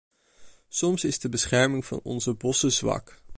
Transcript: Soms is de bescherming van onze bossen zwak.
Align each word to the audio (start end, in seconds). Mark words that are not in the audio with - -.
Soms 0.67 1.03
is 1.03 1.19
de 1.19 1.29
bescherming 1.29 1.85
van 1.85 1.99
onze 2.03 2.33
bossen 2.33 2.71
zwak. 2.71 3.21